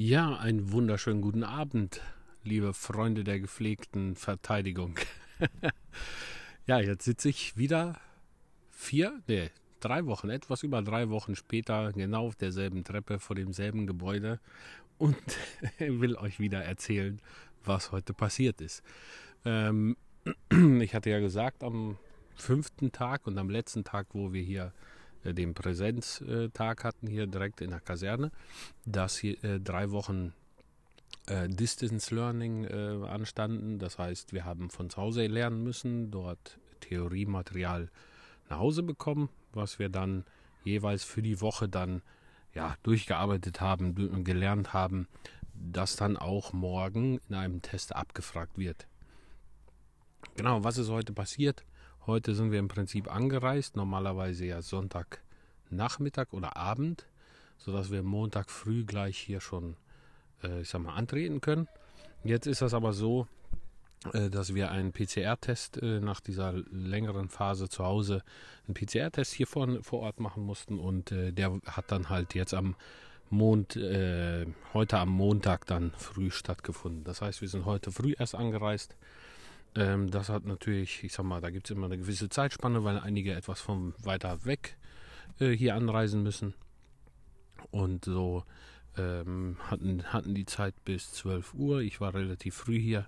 Ja, 0.00 0.36
einen 0.36 0.70
wunderschönen 0.70 1.20
guten 1.20 1.42
Abend, 1.42 2.00
liebe 2.44 2.72
Freunde 2.72 3.24
der 3.24 3.40
gepflegten 3.40 4.14
Verteidigung. 4.14 4.94
ja, 6.66 6.78
jetzt 6.78 7.04
sitze 7.04 7.30
ich 7.30 7.56
wieder 7.56 7.98
vier, 8.70 9.20
nee, 9.26 9.50
drei 9.80 10.06
Wochen, 10.06 10.30
etwas 10.30 10.62
über 10.62 10.82
drei 10.82 11.10
Wochen 11.10 11.34
später, 11.34 11.92
genau 11.92 12.28
auf 12.28 12.36
derselben 12.36 12.84
Treppe 12.84 13.18
vor 13.18 13.34
demselben 13.34 13.88
Gebäude 13.88 14.38
und 14.98 15.16
will 15.80 16.14
euch 16.14 16.38
wieder 16.38 16.62
erzählen, 16.62 17.20
was 17.64 17.90
heute 17.90 18.14
passiert 18.14 18.60
ist. 18.60 18.84
Ähm, 19.44 19.96
ich 20.80 20.94
hatte 20.94 21.10
ja 21.10 21.18
gesagt, 21.18 21.64
am 21.64 21.98
fünften 22.36 22.92
Tag 22.92 23.26
und 23.26 23.36
am 23.36 23.50
letzten 23.50 23.82
Tag, 23.82 24.06
wo 24.12 24.32
wir 24.32 24.42
hier 24.42 24.66
äh, 24.66 24.97
den 25.24 25.54
Präsenztag 25.54 26.84
hatten, 26.84 27.06
hier 27.06 27.26
direkt 27.26 27.60
in 27.60 27.70
der 27.70 27.80
Kaserne, 27.80 28.30
dass 28.86 29.18
hier 29.18 29.42
äh, 29.44 29.60
drei 29.60 29.90
Wochen 29.90 30.32
äh, 31.26 31.48
Distance 31.48 32.14
Learning 32.14 32.64
äh, 32.64 33.06
anstanden. 33.06 33.78
Das 33.78 33.98
heißt, 33.98 34.32
wir 34.32 34.44
haben 34.44 34.70
von 34.70 34.90
zu 34.90 34.98
Hause 34.98 35.26
lernen 35.26 35.62
müssen, 35.62 36.10
dort 36.10 36.58
Theoriematerial 36.80 37.90
nach 38.48 38.58
Hause 38.58 38.82
bekommen, 38.82 39.28
was 39.52 39.78
wir 39.78 39.88
dann 39.88 40.24
jeweils 40.64 41.04
für 41.04 41.22
die 41.22 41.40
Woche 41.40 41.68
dann 41.68 42.02
ja, 42.54 42.76
durchgearbeitet 42.82 43.60
haben, 43.60 44.24
gelernt 44.24 44.72
haben, 44.72 45.06
das 45.54 45.96
dann 45.96 46.16
auch 46.16 46.52
morgen 46.52 47.20
in 47.28 47.34
einem 47.34 47.62
Test 47.62 47.94
abgefragt 47.94 48.58
wird. 48.58 48.86
Genau, 50.36 50.64
was 50.64 50.78
ist 50.78 50.88
heute 50.88 51.12
passiert? 51.12 51.64
Heute 52.08 52.34
sind 52.34 52.52
wir 52.52 52.58
im 52.58 52.68
Prinzip 52.68 53.14
angereist, 53.14 53.76
normalerweise 53.76 54.46
ja 54.46 54.62
Sonntagnachmittag 54.62 56.28
oder 56.32 56.56
Abend, 56.56 57.04
sodass 57.58 57.90
wir 57.90 58.02
Montag 58.02 58.50
früh 58.50 58.86
gleich 58.86 59.18
hier 59.18 59.42
schon, 59.42 59.76
äh, 60.42 60.62
ich 60.62 60.70
sag 60.70 60.80
mal, 60.80 60.94
antreten 60.94 61.42
können. 61.42 61.68
Jetzt 62.24 62.46
ist 62.46 62.62
das 62.62 62.72
aber 62.72 62.94
so, 62.94 63.26
äh, 64.14 64.30
dass 64.30 64.54
wir 64.54 64.70
einen 64.70 64.92
PCR-Test 64.92 65.82
äh, 65.82 66.00
nach 66.00 66.20
dieser 66.20 66.54
längeren 66.70 67.28
Phase 67.28 67.68
zu 67.68 67.84
Hause, 67.84 68.22
einen 68.66 68.72
PCR-Test 68.72 69.34
hier 69.34 69.46
vor, 69.46 69.68
vor 69.82 70.00
Ort 70.00 70.18
machen 70.18 70.44
mussten 70.44 70.78
und 70.78 71.12
äh, 71.12 71.30
der 71.30 71.60
hat 71.66 71.92
dann 71.92 72.08
halt 72.08 72.34
jetzt 72.34 72.54
am 72.54 72.74
Mond, 73.28 73.76
äh, 73.76 74.46
heute 74.72 74.96
am 74.96 75.10
Montag 75.10 75.66
dann 75.66 75.92
früh 75.98 76.30
stattgefunden. 76.30 77.04
Das 77.04 77.20
heißt, 77.20 77.42
wir 77.42 77.48
sind 77.48 77.66
heute 77.66 77.92
früh 77.92 78.14
erst 78.18 78.34
angereist 78.34 78.96
ähm, 79.78 80.10
das 80.10 80.28
hat 80.28 80.44
natürlich, 80.44 81.04
ich 81.04 81.12
sag 81.12 81.24
mal, 81.24 81.40
da 81.40 81.50
gibt 81.50 81.70
es 81.70 81.76
immer 81.76 81.86
eine 81.86 81.98
gewisse 81.98 82.28
Zeitspanne, 82.28 82.82
weil 82.82 82.98
einige 82.98 83.32
etwas 83.32 83.60
von 83.60 83.94
weiter 84.02 84.44
weg 84.44 84.76
äh, 85.38 85.50
hier 85.50 85.76
anreisen 85.76 86.24
müssen. 86.24 86.54
Und 87.70 88.04
so 88.04 88.42
ähm, 88.96 89.56
hatten, 89.70 90.02
hatten 90.12 90.34
die 90.34 90.46
Zeit 90.46 90.74
bis 90.84 91.12
12 91.12 91.54
Uhr. 91.54 91.80
Ich 91.80 92.00
war 92.00 92.12
relativ 92.12 92.56
früh 92.56 92.80
hier, 92.80 93.06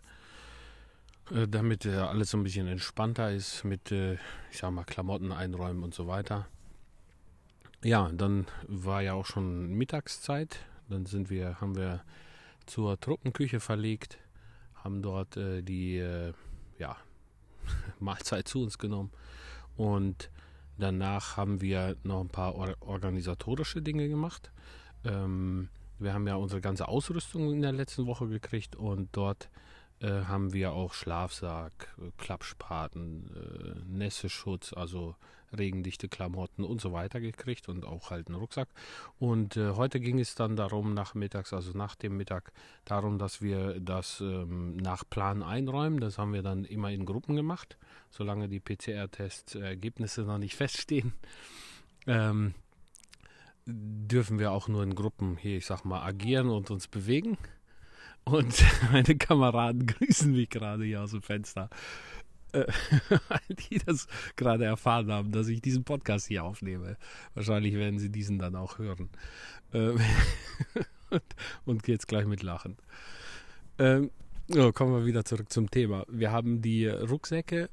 äh, 1.32 1.48
damit 1.48 1.86
äh, 1.86 1.96
alles 1.96 2.30
so 2.30 2.38
ein 2.38 2.44
bisschen 2.44 2.68
entspannter 2.68 3.32
ist 3.32 3.64
mit, 3.64 3.90
äh, 3.90 4.14
ich 4.52 4.58
sag 4.58 4.70
mal, 4.70 4.84
Klamotten 4.84 5.32
einräumen 5.32 5.82
und 5.82 5.92
so 5.92 6.06
weiter. 6.06 6.46
Ja, 7.82 8.10
dann 8.12 8.46
war 8.68 9.02
ja 9.02 9.14
auch 9.14 9.26
schon 9.26 9.72
Mittagszeit. 9.72 10.60
Dann 10.88 11.06
sind 11.06 11.30
wir, 11.30 11.60
haben 11.60 11.74
wir 11.74 12.04
zur 12.66 13.00
Truppenküche 13.00 13.58
verlegt, 13.58 14.18
haben 14.74 15.02
dort 15.02 15.36
äh, 15.36 15.62
die 15.62 15.98
äh, 15.98 16.32
ja, 16.80 16.96
Mahlzeit 18.00 18.48
zu 18.48 18.62
uns 18.62 18.78
genommen. 18.78 19.12
Und 19.76 20.30
danach 20.78 21.36
haben 21.36 21.60
wir 21.60 21.96
noch 22.02 22.20
ein 22.20 22.28
paar 22.28 22.56
organisatorische 22.80 23.82
Dinge 23.82 24.08
gemacht. 24.08 24.50
Ähm, 25.04 25.68
wir 25.98 26.14
haben 26.14 26.26
ja 26.26 26.34
unsere 26.34 26.60
ganze 26.60 26.88
Ausrüstung 26.88 27.52
in 27.52 27.62
der 27.62 27.72
letzten 27.72 28.06
Woche 28.06 28.26
gekriegt 28.26 28.74
und 28.74 29.10
dort 29.12 29.50
äh, 30.00 30.24
haben 30.24 30.52
wir 30.52 30.72
auch 30.72 30.94
Schlafsack, 30.94 31.94
äh, 31.98 32.10
Klappspaten, 32.16 33.30
äh, 33.34 33.80
Nässeschutz, 33.86 34.72
also 34.72 35.14
regendichte 35.56 36.08
Klamotten 36.08 36.64
und 36.64 36.80
so 36.80 36.92
weiter 36.92 37.20
gekriegt 37.20 37.68
und 37.68 37.84
auch 37.84 38.10
halt 38.10 38.28
einen 38.28 38.36
Rucksack. 38.36 38.68
Und 39.18 39.56
äh, 39.56 39.70
heute 39.72 40.00
ging 40.00 40.18
es 40.18 40.34
dann 40.34 40.56
darum, 40.56 40.94
nachmittags, 40.94 41.52
also 41.52 41.76
nach 41.76 41.96
dem 41.96 42.16
Mittag, 42.16 42.52
darum, 42.84 43.18
dass 43.18 43.42
wir 43.42 43.80
das 43.80 44.20
ähm, 44.20 44.76
nach 44.76 45.04
Plan 45.08 45.42
einräumen. 45.42 46.00
Das 46.00 46.18
haben 46.18 46.32
wir 46.32 46.42
dann 46.42 46.64
immer 46.64 46.90
in 46.90 47.04
Gruppen 47.04 47.36
gemacht, 47.36 47.76
solange 48.10 48.48
die 48.48 48.60
PCR-Testergebnisse 48.60 50.22
noch 50.22 50.38
nicht 50.38 50.54
feststehen. 50.56 51.12
Ähm, 52.06 52.54
dürfen 53.66 54.38
wir 54.38 54.52
auch 54.52 54.68
nur 54.68 54.82
in 54.82 54.94
Gruppen 54.94 55.36
hier, 55.36 55.58
ich 55.58 55.66
sag 55.66 55.84
mal, 55.84 56.02
agieren 56.02 56.48
und 56.48 56.70
uns 56.70 56.88
bewegen. 56.88 57.36
Und 58.24 58.64
meine 58.92 59.16
Kameraden 59.16 59.86
grüßen 59.86 60.32
mich 60.32 60.50
gerade 60.50 60.84
hier 60.84 61.02
aus 61.02 61.12
dem 61.12 61.22
Fenster. 61.22 61.70
Äh, 62.52 62.66
die 63.70 63.78
das 63.78 64.08
gerade 64.36 64.64
erfahren 64.64 65.10
haben, 65.12 65.32
dass 65.32 65.48
ich 65.48 65.60
diesen 65.60 65.84
Podcast 65.84 66.26
hier 66.26 66.44
aufnehme. 66.44 66.96
Wahrscheinlich 67.34 67.74
werden 67.74 67.98
sie 67.98 68.10
diesen 68.10 68.38
dann 68.38 68.56
auch 68.56 68.78
hören. 68.78 69.08
Ähm, 69.72 70.00
und, 71.10 71.22
und 71.64 71.88
jetzt 71.88 72.08
gleich 72.08 72.26
mit 72.26 72.42
Lachen. 72.42 72.76
Ähm, 73.78 74.10
so, 74.48 74.72
kommen 74.72 74.92
wir 74.92 75.06
wieder 75.06 75.24
zurück 75.24 75.52
zum 75.52 75.70
Thema. 75.70 76.04
Wir 76.08 76.32
haben 76.32 76.60
die 76.60 76.88
Rucksäcke 76.88 77.70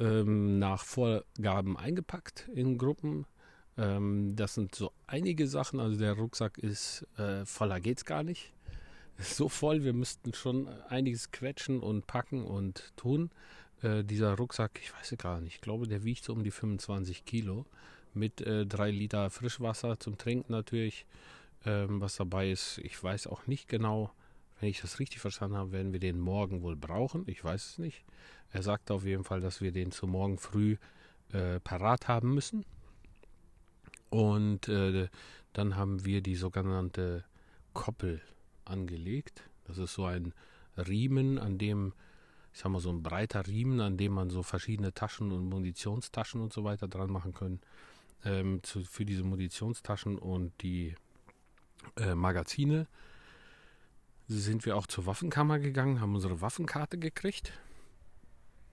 ähm, 0.00 0.58
nach 0.58 0.84
Vorgaben 0.84 1.76
eingepackt 1.76 2.48
in 2.52 2.76
Gruppen. 2.76 3.24
Ähm, 3.76 4.34
das 4.34 4.54
sind 4.54 4.74
so 4.74 4.92
einige 5.06 5.46
Sachen. 5.46 5.78
Also 5.78 5.96
der 5.96 6.14
Rucksack 6.14 6.58
ist 6.58 7.06
äh, 7.18 7.44
voller 7.44 7.80
geht's 7.80 8.04
gar 8.04 8.24
nicht. 8.24 8.52
So 9.20 9.48
voll, 9.48 9.82
wir 9.82 9.94
müssten 9.94 10.32
schon 10.32 10.68
einiges 10.88 11.32
quetschen 11.32 11.80
und 11.80 12.06
packen 12.06 12.44
und 12.44 12.92
tun. 12.96 13.30
Äh, 13.82 14.04
dieser 14.04 14.36
Rucksack, 14.36 14.78
ich 14.80 14.94
weiß 14.94 15.10
es 15.10 15.18
gar 15.18 15.40
nicht, 15.40 15.56
ich 15.56 15.60
glaube, 15.60 15.88
der 15.88 16.04
wiegt 16.04 16.22
so 16.22 16.32
um 16.32 16.44
die 16.44 16.52
25 16.52 17.24
Kilo 17.24 17.66
mit 18.14 18.40
äh, 18.40 18.64
drei 18.64 18.92
Liter 18.92 19.28
Frischwasser 19.30 19.98
zum 19.98 20.18
Trinken 20.18 20.52
natürlich, 20.52 21.04
ähm, 21.64 22.00
was 22.00 22.14
dabei 22.14 22.50
ist. 22.50 22.78
Ich 22.78 23.02
weiß 23.02 23.26
auch 23.26 23.46
nicht 23.48 23.68
genau, 23.68 24.12
wenn 24.60 24.68
ich 24.68 24.80
das 24.80 25.00
richtig 25.00 25.20
verstanden 25.20 25.56
habe, 25.56 25.72
werden 25.72 25.92
wir 25.92 26.00
den 26.00 26.20
morgen 26.20 26.62
wohl 26.62 26.76
brauchen. 26.76 27.24
Ich 27.26 27.42
weiß 27.42 27.70
es 27.70 27.78
nicht. 27.78 28.04
Er 28.52 28.62
sagte 28.62 28.94
auf 28.94 29.04
jeden 29.04 29.24
Fall, 29.24 29.40
dass 29.40 29.60
wir 29.60 29.72
den 29.72 29.90
zu 29.90 30.06
morgen 30.06 30.38
früh 30.38 30.76
äh, 31.32 31.58
parat 31.60 32.06
haben 32.06 32.34
müssen. 32.34 32.64
Und 34.10 34.68
äh, 34.68 35.08
dann 35.52 35.76
haben 35.76 36.04
wir 36.04 36.22
die 36.22 36.36
sogenannte 36.36 37.24
Koppel 37.74 38.20
angelegt. 38.68 39.42
Das 39.64 39.78
ist 39.78 39.94
so 39.94 40.04
ein 40.04 40.32
Riemen, 40.76 41.38
an 41.38 41.58
dem 41.58 41.92
ich 42.52 42.62
sag 42.62 42.72
mal, 42.72 42.80
so 42.80 42.90
ein 42.90 43.02
breiter 43.02 43.46
Riemen, 43.46 43.80
an 43.80 43.96
dem 43.96 44.12
man 44.12 44.30
so 44.30 44.42
verschiedene 44.42 44.92
Taschen 44.92 45.30
und 45.32 45.48
Munitionstaschen 45.48 46.40
und 46.40 46.52
so 46.52 46.64
weiter 46.64 46.88
dran 46.88 47.10
machen 47.10 47.32
können. 47.32 47.60
Ähm, 48.24 48.62
zu, 48.64 48.82
für 48.84 49.04
diese 49.04 49.22
Munitionstaschen 49.22 50.18
und 50.18 50.52
die 50.62 50.94
äh, 51.96 52.14
Magazine 52.14 52.88
sind 54.26 54.66
wir 54.66 54.76
auch 54.76 54.86
zur 54.86 55.06
Waffenkammer 55.06 55.58
gegangen, 55.58 56.00
haben 56.00 56.14
unsere 56.14 56.40
Waffenkarte 56.40 56.98
gekriegt. 56.98 57.52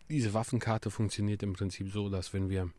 Diese 0.09 0.33
Waffenkarte 0.33 0.89
funktioniert 0.89 1.43
im 1.43 1.53
Prinzip 1.53 1.91
so, 1.91 2.09
dass 2.09 2.33
wenn 2.33 2.49
wir 2.49 2.71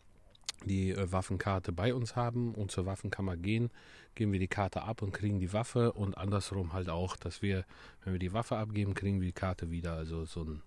die 0.66 0.90
äh, 0.90 1.10
Waffenkarte 1.10 1.72
bei 1.72 1.94
uns 1.94 2.16
haben 2.16 2.54
und 2.54 2.70
zur 2.70 2.84
Waffenkammer 2.84 3.36
gehen, 3.36 3.70
geben 4.14 4.32
wir 4.32 4.40
die 4.40 4.48
Karte 4.48 4.82
ab 4.82 5.02
und 5.02 5.12
kriegen 5.12 5.40
die 5.40 5.52
Waffe 5.52 5.92
und 5.92 6.18
andersrum 6.18 6.72
halt 6.72 6.88
auch, 6.88 7.16
dass 7.16 7.40
wir, 7.40 7.64
wenn 8.04 8.12
wir 8.12 8.20
die 8.20 8.32
Waffe 8.32 8.56
abgeben, 8.56 8.94
kriegen 8.94 9.20
wir 9.20 9.26
die 9.26 9.32
Karte 9.32 9.70
wieder. 9.70 9.94
Also 9.94 10.24
so 10.24 10.44
ein 10.44 10.62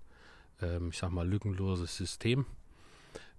ähm, 0.62 0.90
ich 0.92 0.98
sag 0.98 1.12
mal, 1.12 1.28
lückenloses 1.28 1.96
System. 1.96 2.46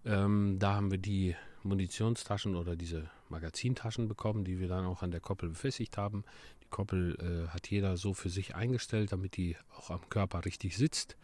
Ähm, 0.04 0.56
da 0.59 0.75
haben 0.75 0.91
wir 0.91 0.98
die 0.98 1.37
Munitionstaschen 1.62 2.56
oder 2.56 2.77
diese 2.77 3.10
Magazintaschen 3.28 4.09
bekommen, 4.09 4.44
die 4.44 4.59
wir 4.59 4.69
dann 4.69 4.87
auch 4.87 5.03
an 5.03 5.10
der 5.10 5.21
Koppel 5.21 5.50
befestigt 5.50 5.98
haben. 5.98 6.25
Die 6.62 6.69
Koppel 6.69 7.16
äh, 7.21 7.48
hat 7.48 7.69
jeder 7.69 7.97
so 7.97 8.15
für 8.15 8.31
sich 8.31 8.54
eingestellt, 8.54 9.13
damit 9.13 9.36
die 9.36 9.56
auch 9.77 9.91
am 9.91 10.09
Körper 10.09 10.45
richtig 10.45 10.77
sitzt. 10.77 11.16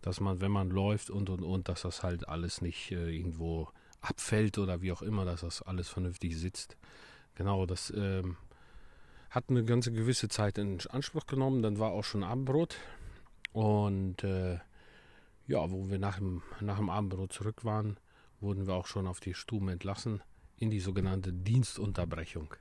Dass 0.00 0.20
man, 0.20 0.40
wenn 0.40 0.50
man 0.50 0.70
läuft 0.70 1.10
und 1.10 1.30
und 1.30 1.42
und, 1.42 1.68
dass 1.68 1.82
das 1.82 2.02
halt 2.02 2.28
alles 2.28 2.60
nicht 2.60 2.92
äh, 2.92 3.10
irgendwo 3.10 3.68
abfällt 4.04 4.58
oder 4.58 4.82
wie 4.82 4.92
auch 4.92 5.02
immer, 5.02 5.24
dass 5.24 5.40
das 5.40 5.62
alles 5.62 5.88
vernünftig 5.88 6.38
sitzt. 6.38 6.76
Genau, 7.34 7.66
das 7.66 7.92
ähm, 7.96 8.36
hat 9.30 9.44
eine 9.48 9.64
ganze 9.64 9.92
gewisse 9.92 10.28
Zeit 10.28 10.58
in 10.58 10.78
Anspruch 10.88 11.26
genommen. 11.26 11.62
Dann 11.62 11.78
war 11.78 11.90
auch 11.90 12.04
schon 12.04 12.22
Abendbrot. 12.22 12.76
Und 13.52 14.22
äh, 14.22 14.58
ja, 15.46 15.70
wo 15.70 15.88
wir 15.90 15.98
nach 15.98 16.18
dem, 16.18 16.42
nach 16.60 16.78
dem 16.78 16.90
Abendbrot 16.90 17.32
zurück 17.32 17.64
waren, 17.64 17.98
wurden 18.40 18.66
wir 18.66 18.74
auch 18.74 18.86
schon 18.86 19.06
auf 19.06 19.20
die 19.20 19.34
Stuben 19.34 19.68
entlassen 19.68 20.22
in 20.56 20.70
die 20.70 20.80
sogenannte 20.80 21.32
Dienstunterbrechung. 21.32 22.54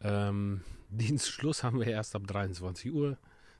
Ähm, 0.00 0.62
Dienstschluss 0.88 1.62
haben 1.62 1.80
wir 1.80 1.86
erst 1.86 2.14
ab 2.14 2.26
23 2.26 2.92
Uhr. 2.92 3.18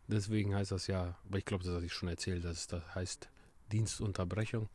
Deswegen 0.09 0.55
heißt 0.55 0.73
das 0.73 0.87
ja, 0.87 1.17
aber 1.27 1.39
ich 1.39 1.45
glaube, 1.45 1.65
das 1.65 1.75
hatte 1.75 1.87
ich 1.87 1.93
schon 1.93 2.09
erzählt, 2.09 2.45
dass 2.45 2.67
das 2.67 2.83
heißt 2.95 3.29
Dienstunterbrechung. 3.73 4.69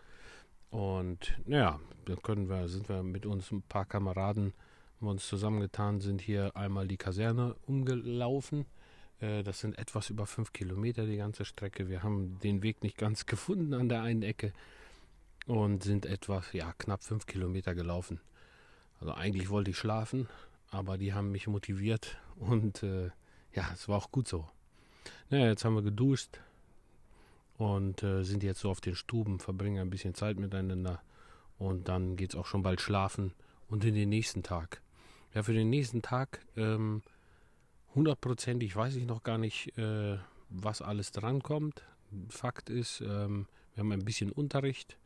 Und 0.69 1.38
naja, 1.46 1.80
dann 2.06 2.22
können 2.22 2.50
wir, 2.50 2.68
sind 2.68 2.90
wir 2.90 3.04
mit 3.04 3.25
uns 3.25 3.52
ein 3.52 3.62
paar 3.62 3.86
Kameraden, 3.86 4.54
haben 5.00 5.08
uns 5.08 5.28
zusammengetan, 5.28 6.02
sind 6.02 6.22
hier 6.22 6.56
einmal 6.56 6.88
die 6.88 6.98
Kaserne 6.98 7.56
umgelaufen 7.66 8.66
Äh, 9.19 9.44
das 9.44 9.60
sind 9.60 9.80
etwas 9.80 10.10
über 10.12 10.28
fünf 10.28 10.54
Kilometer 10.54 11.06
die 11.06 11.18
ganze 11.18 11.44
Strecke. 11.46 11.90
Wir 11.90 12.04
haben 12.04 12.40
den 12.40 12.62
Weg 12.62 12.84
nicht 12.84 12.98
ganz 12.98 13.25
gefunden 13.34 13.74
an 13.74 13.90
der 13.90 14.04
einen 14.04 14.24
Ecke 14.24 14.54
und 15.48 15.84
sind 15.84 16.06
etwas, 16.06 16.54
ja, 16.54 16.74
knapp 16.78 17.04
fünf 17.04 17.25
Kilometer 17.25 17.74
gelaufen. 17.74 18.20
Also 19.00 19.13
eigentlich 19.13 19.50
wollte 19.50 19.72
ich 19.72 19.78
schlafen, 19.78 20.28
aber 20.70 20.98
die 20.98 21.13
haben 21.13 21.31
mich 21.31 21.48
motiviert 21.48 22.18
und 22.36 22.84
äh, 22.84 23.10
ja, 23.54 23.70
es 23.74 23.88
war 23.88 23.98
auch 23.98 24.12
gut 24.12 24.28
so. 24.28 24.48
Naja, 25.30 25.48
jetzt 25.48 25.66
haben 25.66 25.75
wir 25.75 25.81
geduscht 25.81 26.40
und 27.57 28.04
äh, 28.04 28.24
sind 28.24 28.44
jetzt 28.44 28.59
so 28.59 28.69
auf 28.69 28.81
den 28.81 28.95
Stuben, 28.95 29.39
verbringen 29.39 29.81
ein 29.81 29.89
bisschen 29.89 30.13
Zeit 30.13 30.38
miteinander 30.38 31.01
und 31.57 31.88
dann 31.88 32.15
geht 32.15 32.31
es 32.31 32.36
auch 32.36 32.45
schon 32.45 32.62
bald 32.62 32.81
schlafen 32.81 33.33
und 33.68 33.83
in 33.83 33.95
den 33.95 34.09
nächsten 34.09 34.44
Tag. 34.44 34.81
Ja, 35.33 35.44
für 35.44 35.54
den 35.54 35.69
nächsten 35.69 36.01
Tag 36.01 36.45
ähm, 36.56 37.01
hundertprozentig 37.95 38.75
weiß 38.75 38.95
ich 38.95 39.06
noch 39.06 39.24
gar 39.24 39.38
nicht, 39.38 39.77
äh, 39.77 40.18
was 40.50 40.81
alles 40.81 41.12
drankommt. 41.12 41.83
Fakt 42.30 42.69
ist, 42.69 43.01
ähm, 43.01 43.48
wir 43.74 43.81
haben 43.81 43.92
ein 43.92 44.06
bisschen 44.06 44.31
Unterricht, 44.31 44.98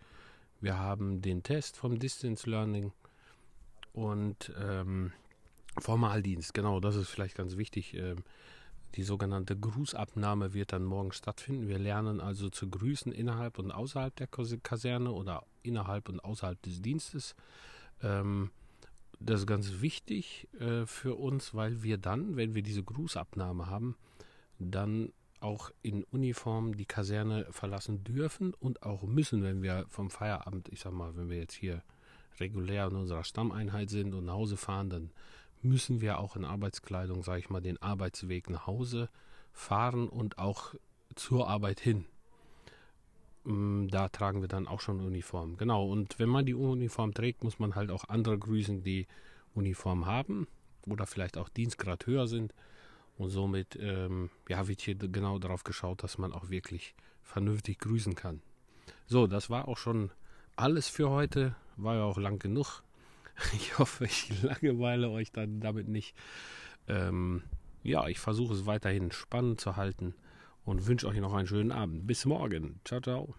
wir 0.59 0.77
haben 0.77 1.21
den 1.21 1.44
Test 1.44 1.77
vom 1.77 1.97
Distance 2.00 2.50
Learning 2.50 2.92
und 3.94 4.54
ähm, 4.59 5.12
Formaldienst, 5.80 6.54
genau, 6.54 6.81
das 6.81 6.95
ist 6.95 7.09
vielleicht 7.09 7.36
ganz 7.36 7.56
wichtig. 7.56 7.94
Ähm, 7.94 8.24
die 8.96 9.04
sogenannte 9.04 9.58
Grußabnahme 9.58 10.54
wird 10.54 10.74
dann 10.74 10.84
morgen 10.84 11.12
stattfinden. 11.14 11.68
Wir 11.68 11.80
lernen 11.80 12.20
also 12.20 12.50
zu 12.50 12.70
grüßen 12.70 13.12
innerhalb 13.12 13.60
und 13.60 13.72
außerhalb 13.72 14.16
der 14.16 14.28
Kaserne 14.28 15.12
oder 15.12 15.46
innerhalb 15.64 16.10
und 16.10 16.20
außerhalb 16.20 16.62
des 16.62 16.82
Dienstes. 16.82 17.36
Ähm, 18.02 18.52
das 19.20 19.42
ist 19.42 19.48
ganz 19.48 19.82
wichtig 19.82 20.48
äh, 20.60 20.86
für 20.86 21.16
uns, 21.16 21.54
weil 21.54 21.84
wir 21.84 21.98
dann, 21.98 22.36
wenn 22.36 22.56
wir 22.56 22.64
diese 22.64 22.84
Grußabnahme 22.84 23.68
haben, 23.68 23.96
dann 24.60 25.14
auch 25.40 25.72
in 25.82 26.04
Uniform 26.06 26.78
die 26.78 26.86
Kaserne 26.86 27.48
verlassen 27.52 28.04
dürfen 28.04 28.54
und 28.54 28.84
auch 28.84 29.04
müssen, 29.04 29.44
wenn 29.44 29.62
wir 29.62 29.86
vom 29.90 30.10
Feierabend, 30.10 30.70
ich 30.70 30.80
sag 30.82 30.94
mal, 30.94 31.16
wenn 31.16 31.30
wir 31.30 31.38
jetzt 31.38 31.56
hier 31.56 31.84
regulär 32.40 32.88
in 32.88 32.96
unserer 32.96 33.24
Stammeinheit 33.24 33.90
sind 33.90 34.14
und 34.14 34.26
nach 34.26 34.34
Hause 34.34 34.58
fahren, 34.58 34.90
dann 34.90 35.12
müssen 35.63 36.02
wir 36.02 36.19
auch 36.19 36.36
in 36.36 36.46
Arbeitskleidung, 36.46 37.24
sage 37.24 37.40
ich 37.40 37.50
mal, 37.50 37.62
den 37.62 37.81
Arbeitsweg 37.81 38.50
nach 38.50 38.68
Hause 38.68 39.10
fahren 39.54 40.08
und 40.10 40.38
auch 40.38 40.74
zur 41.16 41.48
Arbeit 41.48 41.80
hin. 41.80 42.06
Mm, 43.44 43.88
da 43.88 44.10
tragen 44.10 44.42
wir 44.42 44.48
dann 44.48 44.68
auch 44.68 44.81
schon 44.81 45.00
Uniform. 45.02 45.58
Genau, 45.58 45.88
und 45.88 46.19
wenn 46.19 46.30
man 46.30 46.46
die 46.46 46.54
Uniform 46.54 47.13
trägt, 47.13 47.44
muss 47.44 47.60
man 47.60 47.75
halt 47.75 47.92
auch 47.92 48.06
andere 48.06 48.38
grüßen, 48.38 48.84
die 48.84 49.08
Uniform 49.54 50.06
haben 50.06 50.48
oder 50.88 51.06
vielleicht 51.06 51.38
auch 51.38 51.50
Dienstgrad 51.50 52.06
höher 52.06 52.28
sind. 52.28 52.54
Und 53.18 53.30
somit 53.30 53.78
ähm, 53.80 54.30
ja, 54.48 54.68
wird 54.68 54.81
hier 54.81 54.96
genau 54.96 55.38
darauf 55.38 55.64
geschaut, 55.64 56.04
dass 56.04 56.18
man 56.18 56.34
auch 56.34 56.50
wirklich 56.50 56.96
vernünftig 57.22 57.80
grüßen 57.80 58.16
kann. 58.16 58.42
So, 59.06 59.28
das 59.28 59.50
war 59.50 59.68
auch 59.68 59.78
schon 59.78 60.12
alles 60.56 60.88
für 60.88 61.10
heute. 61.10 61.56
War 61.78 61.96
ja 61.96 62.04
auch 62.04 62.18
lang 62.18 62.40
genug. 62.40 62.84
Ich 63.54 63.78
hoffe, 63.80 64.06
ich 64.06 64.42
langeweile 64.42 65.10
euch 65.10 65.32
dann 65.32 65.60
damit 65.60 65.88
nicht. 65.88 66.16
Ähm, 66.88 67.44
ja, 67.84 68.08
ich 68.08 68.20
versuche 68.20 68.54
es 68.54 68.66
weiterhin 68.66 69.12
spannend 69.12 69.60
zu 69.60 69.76
halten 69.76 70.14
und 70.66 70.88
wünsche 70.88 71.08
euch 71.08 71.20
noch 71.20 71.34
einen 71.34 71.48
schönen 71.48 71.72
Abend. 71.72 72.08
Bis 72.08 72.26
morgen. 72.26 72.80
Ciao, 72.86 73.02
ciao. 73.02 73.36